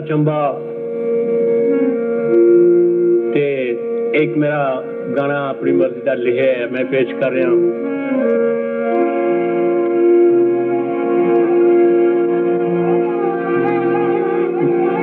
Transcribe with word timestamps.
चंबा। 0.00 0.40
ते 3.32 3.46
एक 4.22 4.34
मेरा 4.36 4.62
गाना 5.16 5.38
अपनी 5.48 5.72
मर्ज़ी 5.72 6.00
का 6.00 6.14
लिखे 6.14 6.40
है 6.40 6.70
मैं 6.72 6.84
पेश 6.86 7.12
कर 7.12 7.32
रहा 7.32 7.50
हूँ। 7.50 7.60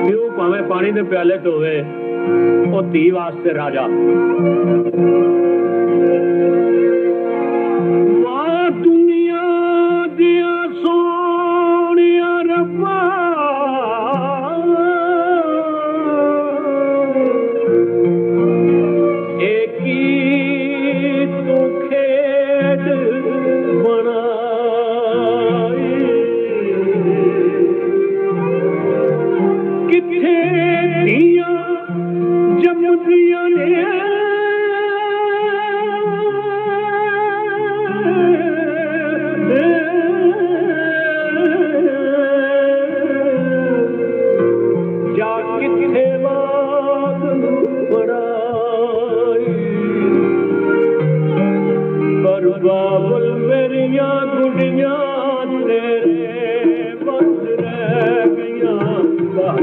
क्यों 0.07 0.29
भावे 0.37 0.61
पानी 0.69 0.91
के 0.91 1.03
प्याले 1.03 1.37
धोवे 1.37 1.75
वो 2.71 2.81
धी 2.81 3.09
वास्ते 3.11 3.53
राजा। 3.53 3.87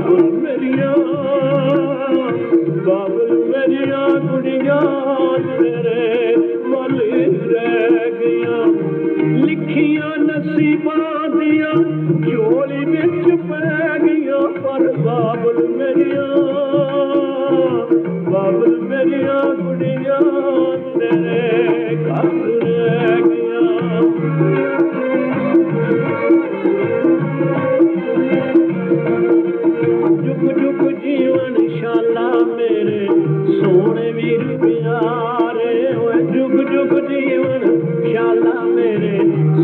ਬਾਬਲ 0.01 0.31
ਮੇਰੀਆਂ 0.33 0.95
ਬਾਬਲ 2.84 3.33
ਮੇਰੀਆਂ 3.45 4.09
ਕੁੜੀਆਂ 4.20 4.81
ਤੇਰੇ 5.59 6.37
ਵੱਲ 6.69 7.01
ਰਹਿ 7.51 8.11
ਗਈਆਂ। 8.12 8.67
ਲਿਖੀਆਂ 9.45 10.17
ਨਸੀਬਾਂ 10.19 11.29
ਦੀਆਂ 11.31 11.75
ਝੋਲੀ 12.25 12.84
ਵਿੱਚ 12.84 13.41
ਪੈ 13.51 13.98
ਗਈਆਂ, 13.98 14.41
ਪਰ 14.62 14.92
ਬਾਬਲ 14.98 15.67
ਮੇਰੀਆਂ 15.69 16.29
ਬਾਬਲ 18.31 18.81
ਮੇਰੀਆਂ 18.81 19.42
ਕੁੜੀਆਂ 19.55 20.20
ਤੇਰੇ 20.98 21.97
ਘਰ 21.97 22.29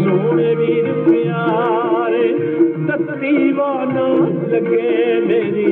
سوڻي 0.05 0.51
به 0.59 0.93
پياري 1.07 2.29
تڪدي 2.89 3.37
نه 3.95 4.07
لڳي 4.53 4.91
۾ 5.29 5.41
دلي 5.55 5.71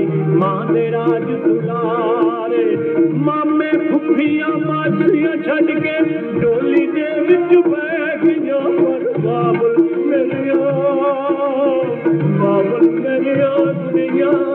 مامي 3.26 3.70
ڀفي 3.88 4.30
ماجڙيون 4.68 5.36
ڇڏ 5.46 5.68
کي 5.84 5.96
ٽولي 6.40 6.84
جي 6.94 7.08
وچ 7.28 7.50
باب 7.68 8.14
بابري 9.24 10.50
ول 13.50 13.70
بگيان 13.94 14.54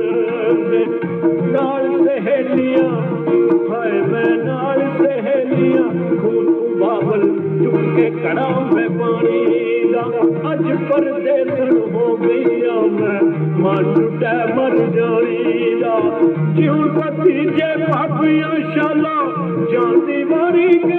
سهليليون 0.71 2.91
ڪرا 8.23 8.47
پاڻي 8.99 9.41
اڄ 10.49 10.63
پرو 10.89 11.15
گ 11.25 11.27
مارجوڙي 13.63 15.39
پتي 16.95 17.35
جي 17.57 17.69
ڀاڀيون 17.87 18.59
شال 18.75 19.05
جان 19.71 19.93
ٿي 20.07 20.19
ماري 20.31 20.69
ڪ 20.87 20.89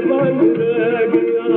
بس 0.08 0.40
لڳا 0.60 1.50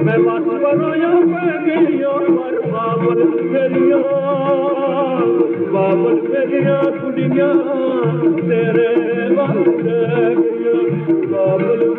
बस 0.06 0.89
बाबल 2.72 3.20
गरिया 3.54 3.98
बाबल 5.74 6.20
भेरियां 6.30 6.82
कुड़िये 7.00 7.50
वास 9.36 9.58
बाबल 11.32 11.90